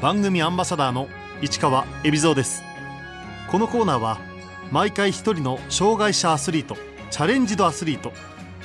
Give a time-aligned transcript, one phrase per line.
[0.00, 1.08] 番組アンバサダーの
[1.42, 2.62] 市川恵比蔵です。
[3.50, 4.20] このコーナーは
[4.70, 6.76] 毎回一人の障害者アスリート
[7.10, 8.12] チャレンジドアスリート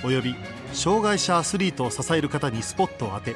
[0.04, 0.36] および
[0.74, 3.36] 障害者アスリートを支える方にスポットを当て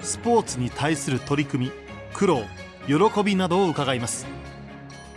[0.00, 1.72] スポーツに対する取り組み
[2.12, 2.42] 苦労
[2.88, 4.26] 喜びなどを伺います。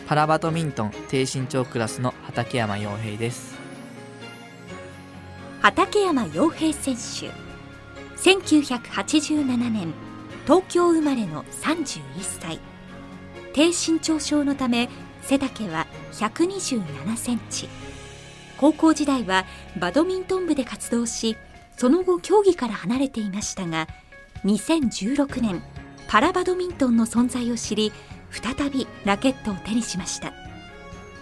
[0.08, 3.56] パラバドミントン低身長クラスの畠山陽平です。
[5.62, 7.32] 畠山陽平選手。
[8.22, 10.11] 1987年
[10.46, 12.60] 東京生まれの31歳。
[13.54, 14.90] 低身長症のため
[15.22, 17.70] 背丈は127センチ。
[18.58, 19.46] 高校時代は
[19.80, 21.36] バドミントン部で活動し
[21.78, 23.88] その後競技から離れていましたが
[24.46, 25.64] 2016年
[26.08, 27.92] パラバドミントンの存在を知り
[28.30, 30.34] 再びラケットを手にしました。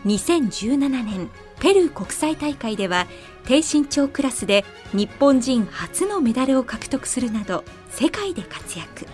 [0.05, 1.29] 2017年
[1.59, 3.05] ペルー国際大会では
[3.49, 4.63] 低身長クラスで
[4.93, 9.07] 日本人初のメダルを獲得するなど世界で活躍。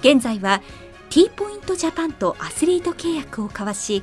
[0.00, 0.60] 現在は
[1.08, 4.02] T ポイントジャパンとアスリート契約を交わし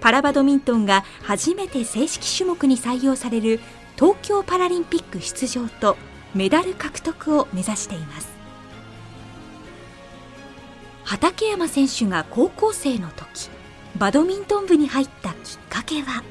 [0.00, 3.60] パラバドミントンが初めて正式種目に採用される
[3.94, 5.96] 東京パラリンピック出場と
[6.34, 8.28] メダル獲得を目指しています。
[11.04, 13.50] 畠山選手が高校生の時
[13.96, 15.36] バドミントン部に入ったきっ
[15.70, 16.24] かけは？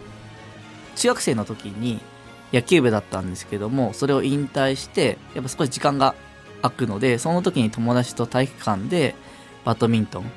[0.97, 2.01] 中学生の時に
[2.55, 6.15] 野球部だったんですけどもそれを引退してやっぱ少し時間が
[6.61, 9.13] 空くのでその時に友達と体育館で
[9.65, 10.31] バドミントン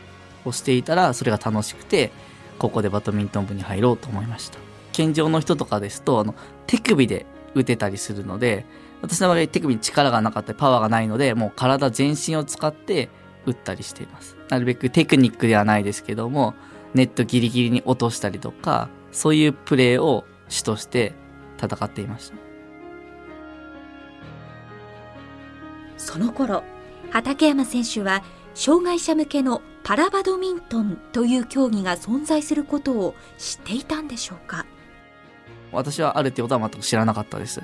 [0.45, 2.11] をしていたらそれが楽しくて
[2.59, 4.59] 高校でバドミントン部に入ろうと思いました。
[4.93, 6.35] 健常の人とかですとあの
[6.67, 7.25] 手首で
[7.55, 8.67] 打てたりするので
[9.01, 13.09] 私の場合手首に力がなかったりパワーがないのでもう体全身を使って
[13.47, 14.37] 打ったりしています。
[14.49, 16.55] なるべくテクニックではないですけども
[16.95, 21.15] ネットギリギリに落としたりとかそういうプレーを主として
[21.61, 22.37] 戦っていました。
[25.97, 26.63] その頃
[27.11, 28.23] 畠山選手は
[28.55, 34.67] 障害者向けのパラバドミントンという競技が存在することを知っていたんでしょうか？
[35.73, 37.63] 私はあるってことは全く知らなかったです。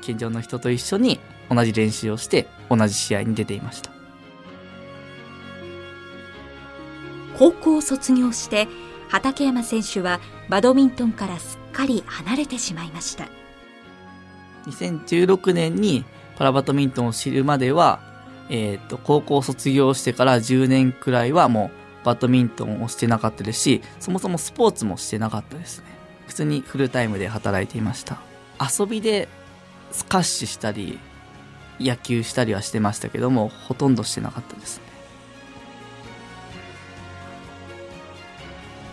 [0.00, 1.18] 健常の人と一緒に
[1.50, 3.90] 同じ練習をして同じ試合に出ていました。
[7.38, 8.66] 高校を卒業して
[9.08, 13.28] 畠山選手はバドミントンからすっかり離れてしまいました
[14.66, 16.06] 2016年に
[16.36, 18.00] パラバドミントンを知るまでは、
[18.48, 21.70] えっ、と、高校卒業してから10年くらいはも
[22.02, 25.86] うバドミントンをしてなかったですし、そもそもスポーツもしてなかったですね。
[26.26, 28.18] 普通にフルタイムで働いていました。
[28.60, 29.28] 遊びで
[29.92, 30.98] スカッシュしたり、
[31.80, 34.82] 野球したりはしてましたけども、ほとんどしてなかったですね。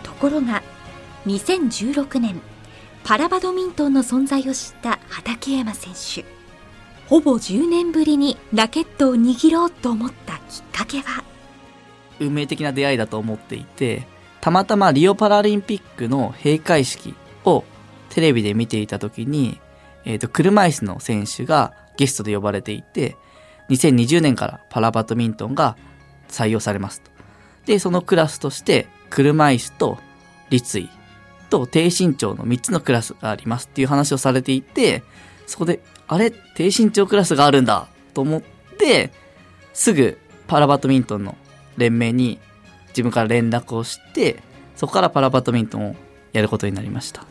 [0.04, 0.64] ところが
[1.26, 2.42] 2016年
[3.04, 6.26] パラバドミントンの存在を知った畠山選手
[7.08, 11.24] ほぼ10年ぶりにラケットを握ろうと思ったきっかけは？
[12.20, 14.08] 運命的な出会いだと思っていて、
[14.40, 17.66] たまたまリオパラリンピックの閉会式を
[18.10, 19.60] テレビで見ていた時に、
[20.06, 23.18] えっ、と、車椅子の選手がゲストで呼ばれていて、
[23.70, 25.76] 2020年からパラバドミントンが
[26.30, 27.12] 採用されますと。
[27.66, 29.98] で、そのクラスとして、車椅子と
[30.50, 30.90] 立位
[31.50, 35.04] と低身長の3つのクラスがありますっていう話をされていて、
[35.46, 36.32] そこで、あれ？
[36.56, 38.42] 低身長クラスがあるんだと思っ
[38.78, 39.12] て、
[39.74, 40.18] すぐ
[40.48, 41.38] パラバドミントンの
[41.78, 42.40] 連盟に
[42.90, 44.38] 自分から連絡をして、
[44.76, 45.96] そこからパラバドミントンを
[46.32, 47.26] やることになりました。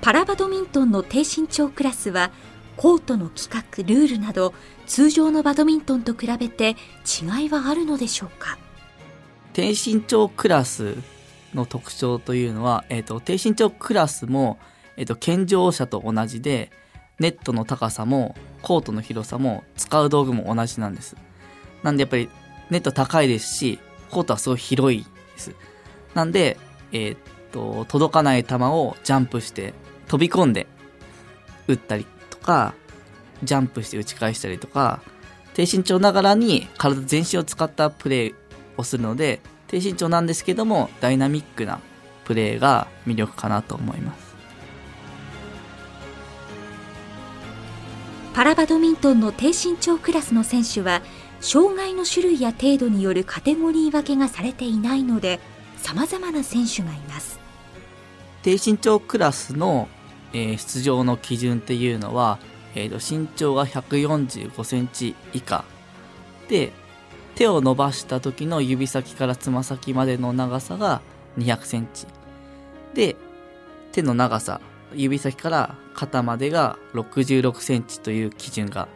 [0.00, 2.32] パラバドミントンの低身長クラスは
[2.76, 4.52] コートの規格ルールなど
[4.86, 6.70] 通常のバドミントンと比べて
[7.04, 8.58] 違いはあるのでしょうか？
[9.52, 10.96] 低身長クラス
[11.54, 14.58] の特徴というのは、えっ、と、低身長クラスも、
[14.96, 16.70] えっ、と、健常者と同じで、
[17.18, 21.16] ネットの高さも、コートの広さも、使う道具も同じなんです。
[21.82, 22.28] なんでやっぱり、
[22.70, 23.78] ネット高いですし、
[24.10, 25.54] コートはすごい広いです。
[26.14, 26.56] なんで、
[26.92, 27.16] えっ、
[27.52, 29.74] と、届かない球をジャンプして、
[30.08, 30.66] 飛び込んで、
[31.68, 32.74] 打ったりとか、
[33.42, 35.02] ジャンプして打ち返したりとか、
[35.54, 38.34] 低身長ながらに体全身を使ったプレー
[38.76, 41.80] をするので、低身長なんですけども、ダイナミックな
[42.24, 44.32] プレーが魅力かなと思います。
[48.34, 51.02] パラバドミントンの低身長クラスの選手は
[51.40, 55.38] 障害の種類や程度によるカテゴリー分けがされていないので
[55.76, 57.38] 様々な選手がいます
[58.42, 59.88] 低身長クラスの、
[60.32, 62.38] えー出場の基準っていうのは、
[62.74, 65.64] えーと身長が145センチ以下
[66.48, 66.72] で
[67.34, 71.00] 手を伸ばした時の指先からつま先までの長さが
[71.38, 72.06] 200センチ
[72.94, 73.16] で
[73.92, 74.60] 手の長さ
[74.94, 78.88] 指先から肩までが66センチという基準が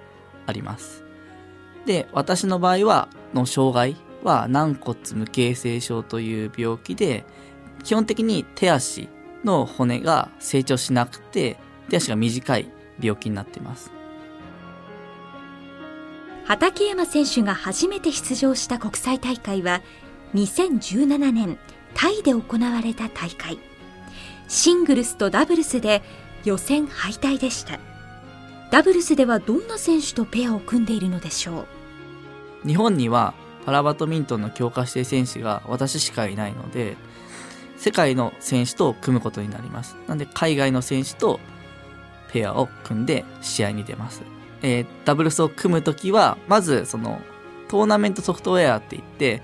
[0.46, 1.04] あります。
[1.84, 7.24] で、私の場合は、の障害は軟骨無形成症という病気で、
[7.84, 9.08] 基本的に手足
[9.44, 11.56] の骨が成長しなくて、
[11.88, 13.92] 手足が短い病気になっています。
[16.46, 19.82] 畠山選手が初めて出場した国際大会は
[20.34, 21.58] 2017年
[21.94, 23.58] タイで行われた大会
[24.46, 26.02] シングルスとダブルスで
[26.44, 27.80] 予選敗退でした
[28.70, 31.66] ダブルスではどんな選手とペアを組んでいるのでしょ
[32.64, 32.68] う？
[32.68, 33.34] 日本には
[33.64, 36.96] パラバドミントンの強化指定選手が私しかいないので、
[37.76, 39.96] 世界の選手と組むことになります。
[40.08, 41.40] なんで海外の選手と
[42.32, 44.22] ペアを組んで試合に出ます。
[44.62, 47.20] えーダブルスを組むときは、まずその
[47.68, 49.42] トーナメントソフトウェアって言って、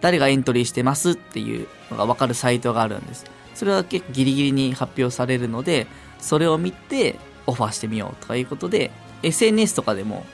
[0.00, 3.24] 誰がエントリーしてますっていうのがわかるサイトがあるんです。
[3.54, 5.86] それは結構ギリギリに発表されるので、
[6.18, 8.90] それを見てオファーしてみようとかいうことで、
[9.22, 10.24] SNS とかでも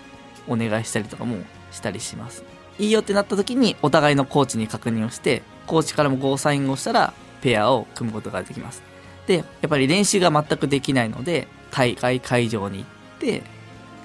[0.46, 1.36] お願いしたりとかも
[1.70, 2.44] したりします。
[2.78, 7.12] いいよってなった時にお互いのコーチに確認をして、コーチからもゴーサインをしたら
[7.42, 8.82] ペアを組むことができます。
[9.26, 12.86] で、やっぱり練習が全くできないので、大会会場に行っ
[13.20, 13.42] て、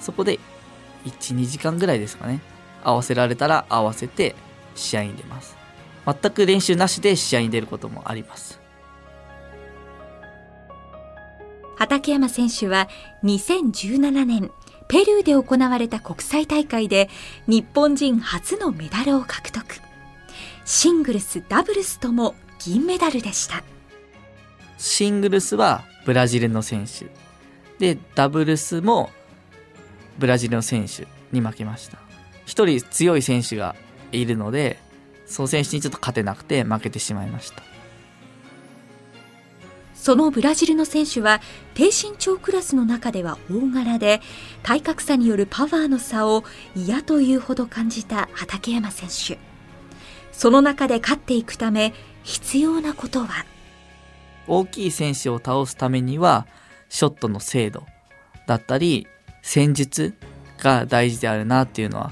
[0.04, 0.40] そこで
[1.06, 2.42] 1、2時間ぐらいですかね。
[2.84, 4.36] 合わせられたら合わせて
[4.76, 5.56] 試合に出ます。
[6.06, 8.60] 全く練習なしで試合に出ることもあります。
[11.78, 12.88] 畠山選手は
[13.24, 14.52] 2017年
[14.88, 17.10] ペルーで行われた国際大会で
[17.48, 19.66] 日本人初のメダルを獲得
[20.66, 23.64] シングルスダブルスとも銀メダルでした
[24.78, 27.06] シングルスはブラジルの選手。
[27.80, 29.10] で、ダブルスも
[30.18, 31.98] ブラジルの選手に負けました。
[32.45, 33.75] 一人強い選手が
[34.12, 34.80] いるので、
[35.25, 37.63] その選手にちょっと勝てなくて負けてしまいました。
[39.95, 41.39] そのブラジルの選手は
[41.75, 44.21] 低身長クラスの中では大柄で
[44.62, 46.44] 体格差によるパワーの差を
[46.75, 49.39] 嫌というほど感じた畠山選手
[50.33, 51.94] その中で勝っていくため
[52.24, 53.45] 必要なことは？
[54.45, 56.48] 大きい選手を倒すためには、
[56.89, 57.86] ショットの精度
[58.45, 59.07] だったり、
[59.44, 60.16] 戦術
[60.57, 62.12] が大事であるなっていうのは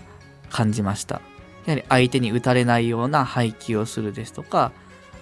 [0.51, 1.21] 感じました。
[1.65, 4.71] やはり相手に打たれないような配球をするですとか、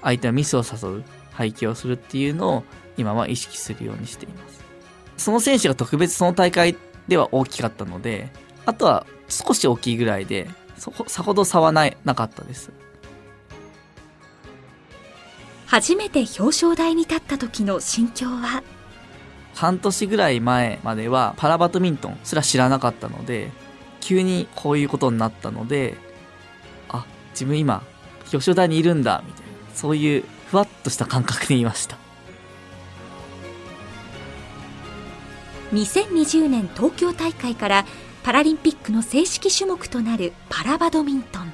[0.01, 2.63] 相手のミスを誘う配球をするっていうのを
[2.97, 4.59] 今は意識するようにしています。
[5.17, 6.75] その選手が特別その大会
[7.07, 8.31] では大きかったので、
[8.65, 12.71] あとは少し大きいぐらいで、そこさほど差はないなかったです。
[15.67, 18.63] 初めて表彰台に立った時の心境は？
[19.59, 23.51] 半年ぐらい前まではパラバドミントンすら知らなかったので、
[23.99, 25.97] 急にこういうことになったので、
[26.87, 27.83] あ、自分今、
[28.21, 31.97] 表彰台にいるんだ、みたいな、そういうふわっとした感覚でいました。
[35.73, 37.85] 2020年東京大会から
[38.23, 41.51] パラリンピックの正式種目となるパラバドミントン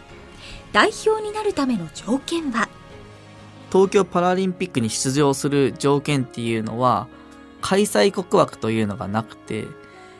[0.73, 2.69] 代表になるための条件は？
[3.71, 7.07] 東京パラリンピックに出場する条件っていうのは、
[7.65, 9.65] 開催国枠というのがなくて、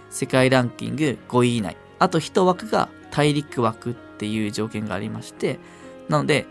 [0.09, 5.59] 世界ランキング5位以内、あと1枠が大陸枠っていう条件がありまして、
[6.09, 6.47] なので、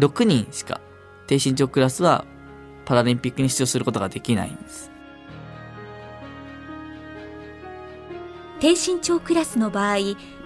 [0.00, 0.80] 6人しか
[1.28, 2.24] 低身長クラスは
[2.84, 4.90] パラリンピックに出場することができないんです。
[8.58, 9.98] 低身長クラスの場合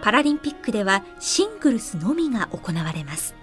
[0.02, 3.34] パラリンピックではシングルスのみが行われます。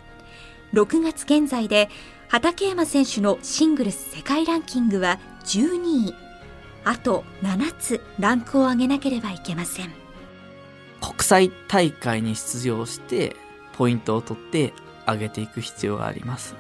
[0.74, 1.90] 6月現在で
[2.28, 6.25] 畠山選手のシングルス世界ランキングは12位。
[6.86, 9.92] あと7つランクを上げなければいけません
[11.02, 13.36] 国際大会に出場して
[13.74, 14.74] ポイントを取って
[15.06, 16.56] 上げていく必要があります。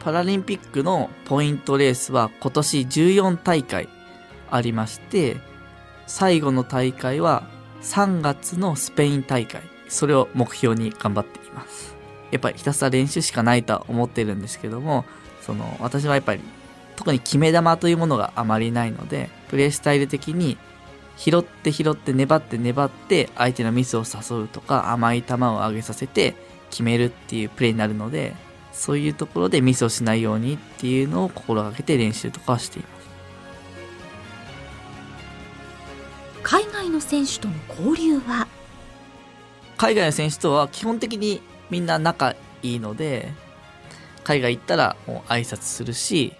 [0.00, 3.88] パラリンピックのポイントレースは今年14大会
[4.50, 5.36] ありまして、
[6.06, 7.44] 最後の大会は
[7.82, 9.62] 3月のスペイン大会。
[9.88, 11.94] それを目標に頑張っています。
[12.30, 15.04] やっぱりひたすら練習しかないとは思ってるんですけども、
[15.40, 16.40] その私はやっぱり
[16.96, 20.56] 特に決め球というものがあまりないので、プレースタイル的に
[21.16, 26.34] 拾って拾って粘って粘って相手のミスを誘うとか甘い球を上げさせて
[26.70, 28.34] 決めるっていうプレーになるので
[28.72, 32.94] そういうところでミスをしないようにっていうのを心がけて練習とかはしています。
[36.42, 38.48] 海外の選手との交流は？
[39.76, 43.32] 海外の選手とは基本的にみんな仲いいので
[44.24, 46.34] 海外行ったらもう挨拶するし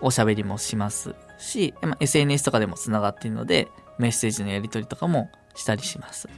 [0.00, 6.28] おしゃべりもしますし、まあ SNS とかでもつながっているのでメッセージのやり取りとかもしたりします。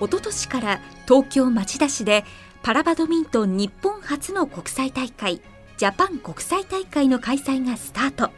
[0.00, 2.24] 一昨年から東京町田市で
[2.62, 5.40] パラバドミントン日本初の国際大会
[5.76, 8.30] ジャパン国際大会の開催がスタート。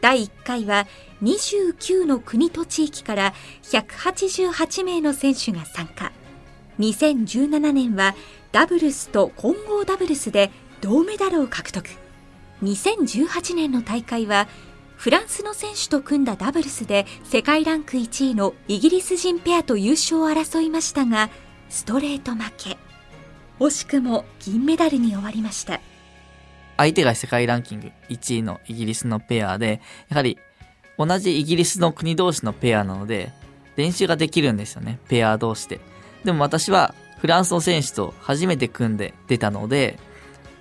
[0.00, 0.86] 第1回は
[1.22, 6.12] 29の国と地域から188名の選手が参加。
[6.78, 8.14] 2017年は
[8.52, 10.50] ダブルスと混合ダブルスで
[10.84, 11.88] 銅メダルを獲得。
[12.62, 14.46] 2018年の大会は
[14.96, 21.30] フランスの選手と組んだダブルスで世界ランク1位のイギリス人ペアと優勝を争いましたが
[21.70, 22.76] ストレート負け。
[23.60, 25.80] 惜しくも銀メダルに終わりました。
[26.76, 30.38] 相手が世界ランキング1位のイギリスのペアでやはり
[30.98, 33.32] 同じイギリスの国同士のペアなので
[33.76, 34.98] 練習ができるんですよね。
[35.08, 35.80] ペア同士で。
[36.24, 39.98] でも私はフランスの選手と初めて組んで出たので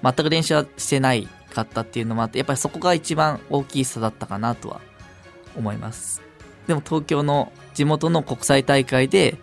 [0.04, 4.82] 全く練習はしてないかったっていうのもあって、やっぱりそこが一番大きい差だったかなとは
[5.56, 6.22] 思います。
[6.68, 9.38] でも東京の地元の国際大会で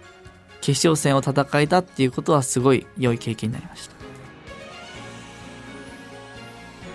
[0.61, 3.95] 決勝戦を戦えたっていうことはすごい良い経験になりました。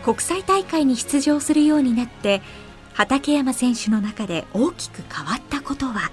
[0.03, 2.43] 国際大会に出場するようになって
[2.93, 6.11] 畠山選手の中で大きく変わったことは？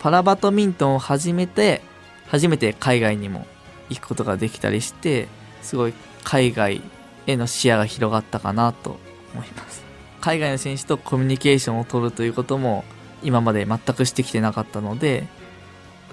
[0.00, 1.82] パラバドミントンを始めて
[2.26, 3.46] 初めて海外にも
[3.88, 5.28] 行くことができたりして
[5.62, 5.94] すごい
[6.26, 6.82] 海外
[7.28, 8.98] への視野が広がったかなと
[9.32, 9.84] 思います。
[10.20, 12.84] 海外の選手とコミュニケーションを取るということも
[13.22, 15.28] 今まで全くしてきてなかったので、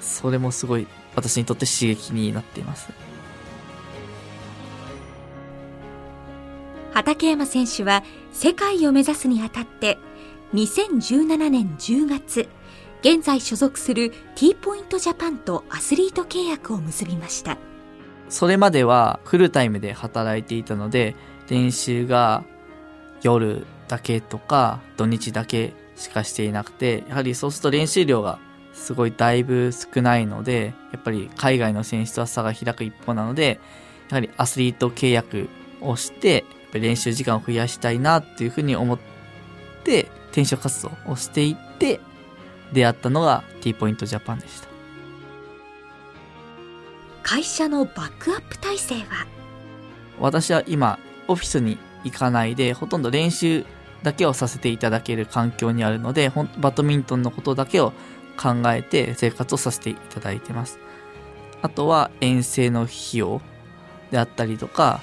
[0.01, 2.89] それもすごい私にとって刺激になっています。
[6.93, 8.03] 畠山選手は
[8.34, 9.98] 世界を目指すにあたって
[10.53, 12.48] 2017年10月
[13.01, 17.58] 現在所属する T ポイントジャパンとアスリート契約を結びました
[18.34, 21.16] それまではフルタイムで働いていたので、
[21.50, 22.44] 練習が
[23.22, 28.40] 夜だけとか土日だけしかしていなくて、やはりそうすると練習量が
[28.74, 33.60] すごいだいぶ少ないので、やっぱり海外の選手とは差が開く一方なので、
[34.10, 35.48] やはりアスリート契約
[35.80, 39.00] をして、練習時間を増やしたいなっていうふうに思っ
[39.84, 42.00] て、転職活動をしていって、
[42.74, 44.73] 出会ったのが T ポイントジャパンでした。
[47.24, 49.25] 会社のバックアップ体制は？
[50.20, 53.65] 私は今オフィスに行かないでほとんど練習
[54.03, 57.94] だけをさせていただける環境にあるのでバドミントンのことだけを
[58.38, 60.80] 考えて生活をさせていただいてます。
[61.62, 63.42] あとは遠征の費用
[64.12, 65.01] であったりとか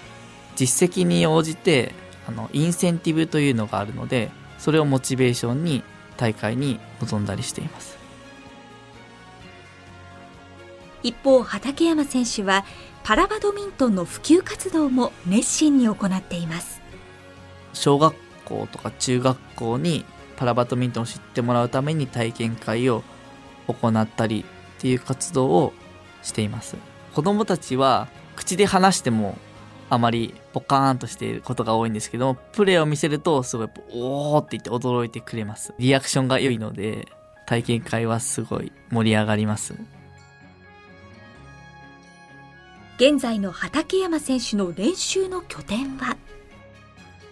[0.56, 1.94] 実績に応じて
[2.28, 5.82] あのインセンティブというのがあるのでそれをモチベーションに
[6.18, 7.98] 大会に臨んだりしています。
[11.02, 12.64] 一方畠山選手は
[13.02, 16.80] パラバドミントンの普及活動も熱心に行っています。
[17.72, 18.14] 小学
[18.44, 20.04] 校とか中学校に
[20.36, 23.02] パラバドミントンを知ってもらうために体験会を
[23.68, 24.44] 行ったり
[24.78, 25.72] っていう活動を
[26.22, 26.76] しています。
[27.14, 29.36] 子供たちは口で話しても
[29.88, 35.74] あまりポカーンとしていることが多いんですけどプレーを見せるとすごいおーって言って驚いてくれます。
[35.78, 37.08] リアクションが良いので
[37.46, 39.74] 体験会はすごい盛り上がります。
[43.00, 46.18] 現在の畠山選手の練習の拠点は？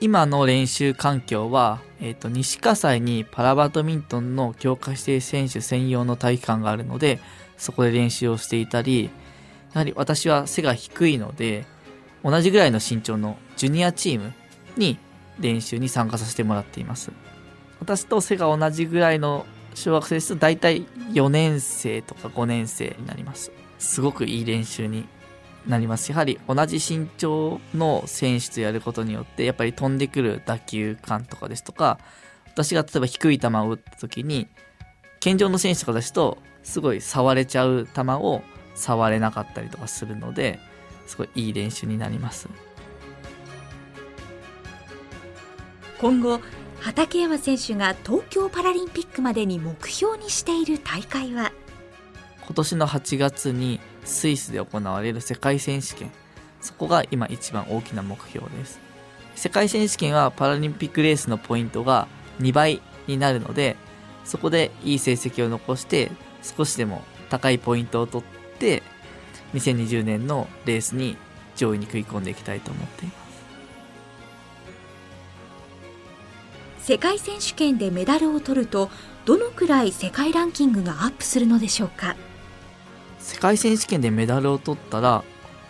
[0.01, 7.21] 今の練習環境は、えっ、ー、と、西葛西にパラバドミントンの強化指定選手専用の体育館があるので、
[7.59, 9.11] そこで練習をしていたり、
[9.75, 11.67] やはり私は背が低いので、
[12.25, 14.33] 同じぐらいの身長のジュニアチーム
[14.79, 14.97] に
[15.39, 17.13] 練習に参加させてもらっています。
[17.79, 19.45] 私と背が同じぐらいの
[19.75, 23.53] 小学生ですと大体4年生とか5年生になります。
[23.79, 25.07] すごくいい練習に
[25.67, 26.11] なります。
[26.11, 31.99] やはり同じ身長の選手とやることによって、やっぱり飛んでくる打球感とかですとか、
[32.47, 34.49] 私が例えば低い球を打った時に、
[35.21, 38.43] 健常の選手とかですと、すごい触れちゃう球を
[38.75, 40.59] 触れなかったりとかするので、
[41.07, 42.49] すごいいい練習になります。
[46.01, 46.41] 今後、
[46.81, 51.51] 畠山選手が東京パラリンピックまでに目標にしている大会は？
[52.47, 56.11] 今年の8月にスイスで行われる世界選手権。
[56.61, 58.81] そこが今一番大きな目標です。
[59.37, 62.09] 世界選手権はパラリンピックレースのポイントが
[62.41, 63.77] 2倍になるので
[64.25, 66.11] そこでいい成績を残して
[66.43, 68.83] 少しでも高いポイントを取って
[69.55, 71.17] 2020年のレースに
[71.55, 73.19] 上位に食い込んでいきたいと思っています。
[76.81, 78.91] 世界選手権でメダルを取ると
[79.25, 82.17] どのくらい世界ランキングがアップするのでしょうか
[83.29, 85.23] 世界選手権でメダルを取ったら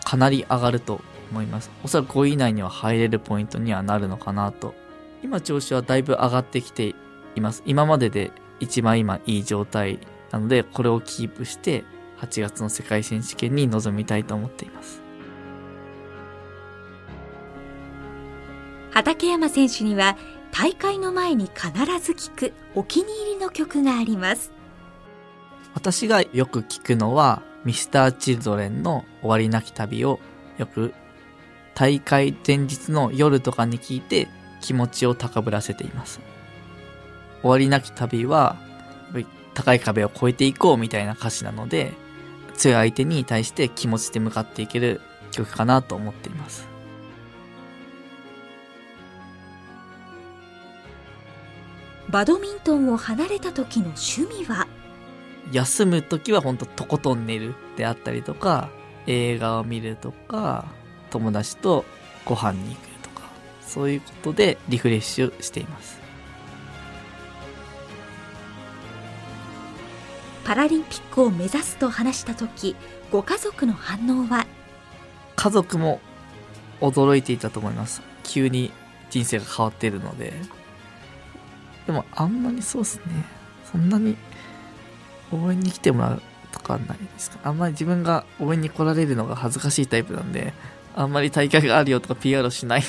[0.04, 1.00] かなり上がると
[1.32, 1.72] 思います。
[1.82, 4.74] おそらく5位以内には入れるポイントにはなるのかなと。
[5.24, 6.94] 今調子はだいぶ上がってきて
[7.34, 7.64] います。
[7.66, 9.98] 今までで一番今いい状態
[10.30, 11.84] なのでこれをキープして
[12.20, 15.02] 8月の世界選手権に臨みたいと思っています。
[18.92, 20.16] 畠山選手には
[20.52, 24.52] 大会の前に必ず聴くお気に入りの曲があります。
[25.74, 30.20] 私がよく聞くのは、ミスターチルドレンの終わりなき旅を
[30.56, 30.94] よく
[31.75, 34.26] 大会前日の夜とかに聞いて
[34.62, 36.18] 気持ちを高ぶらせています。
[37.42, 38.56] 終わりなき旅は、
[39.52, 41.92] 高い壁を越えていこうみたいな歌詞なので、
[42.54, 46.66] 強い相手に対して気持ちで向かっていける曲かなと思っています。
[52.08, 54.66] バドミントンを離れた時の趣味は
[55.52, 58.69] 休む時は本当とことん寝るであったりとか、
[59.07, 60.67] 映画を見るとか、
[61.11, 61.85] 友達と
[62.25, 63.23] ご飯に行くとか、
[63.62, 65.99] そういうことでリフレッシュしています。
[70.45, 72.76] パラリンピックを目指すと話した時、
[73.11, 74.47] ご家族の反応は？
[75.37, 76.00] 家族も
[76.81, 78.02] 驚いていたと思います。
[78.25, 78.71] 急に
[79.11, 80.33] 人生が変わっているので。
[81.87, 83.25] でもあんまりそうですね。
[83.71, 84.17] そんなに
[85.32, 87.38] 応援に来てもらうとかないですか？
[87.44, 90.54] あんまり自分が応援に来られるのが恥ずかしいタイプなんで、
[90.97, 92.88] あんまり大会があるよとか PR しないんで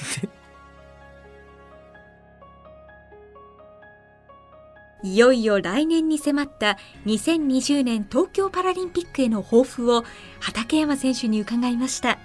[5.02, 10.04] いよいよ来年に迫った2020年東京パラリンピックへの抱負を
[10.42, 12.20] 畠山選手に伺いました。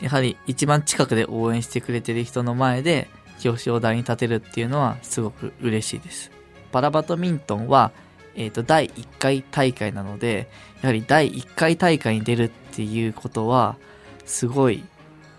[0.00, 3.08] やはり一番近くで応援してくれてる人の前で
[3.44, 6.32] 表彰台に立てるっていうのはすごく嬉しいです。
[6.72, 7.92] パラバドミントンは
[8.36, 10.48] えっ、ー、と、第1回大会なので、
[10.82, 13.76] やはり第1回大会に出るっていうことは、
[14.24, 14.84] すごい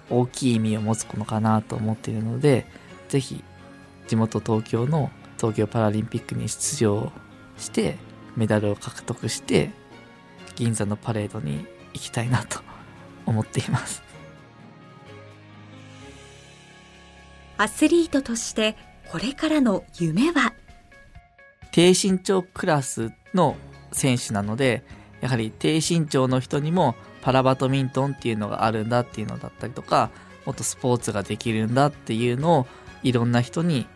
[0.10, 2.66] 大きい意味を持つのかなと思っているので、
[3.10, 3.44] ぜひ、
[4.08, 7.12] 地元東京の東京パラリンピックに出場
[7.58, 7.98] して、
[8.36, 9.72] メダルを獲得して、
[10.56, 12.60] 銀座のパレードに行きたいなと
[13.26, 14.04] 思っています。
[17.58, 18.76] アスリートとして
[19.10, 20.54] これからの夢は？
[21.76, 23.58] 低身長クラスの
[23.92, 24.86] 選手なので、
[25.20, 30.10] やはり低身長の人にもパラバドミントンっていうのがあるんだっていうのだったりとか、
[30.46, 32.68] もっとスポーツができるんだっていうのを
[33.04, 33.88] いろんな人に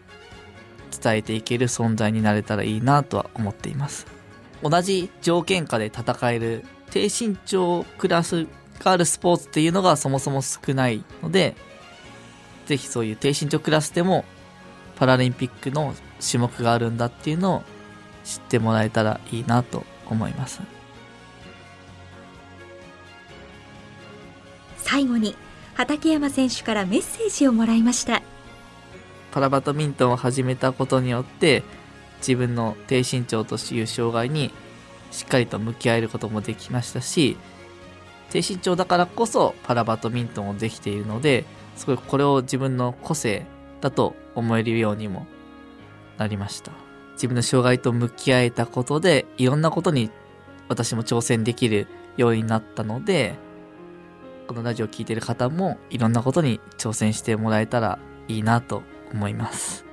[1.02, 4.08] 伝えていける存在になれたらいいなとは思っています。
[4.62, 8.46] 同じ条件下で戦える低身長クラス
[8.80, 11.56] があるスポーツっていうのがそもそも少ないので、
[12.66, 14.26] ぜひそういう低身長クラスでも
[14.98, 17.64] パラリンピックの種目があるんだっていうのを
[18.24, 20.62] 知ってもらえたらいいなと思います。
[24.78, 25.36] 最後に
[25.76, 28.22] 畠山選手からメッセージをもらいました。
[29.32, 31.64] パラバドミントンを始めたことによって
[32.20, 34.52] 自分の低身長という障害に
[35.12, 37.38] しっかりと向き合えることもできましたし
[38.32, 43.46] 低身長だからこそパラバドミントンをできているのですごいこれを自分の個性
[43.82, 45.26] だと思えるようにも
[46.20, 46.72] なりました。
[47.14, 50.12] 自分の障害と向き合えたことで、いろんなことに
[50.68, 53.36] 私も挑戦できるようになったので、
[54.48, 59.89] このラジオを聴いてる方もいろんなことに挑戦してもらえたらいいなと思います。